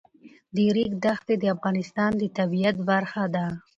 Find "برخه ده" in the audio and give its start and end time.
2.89-3.45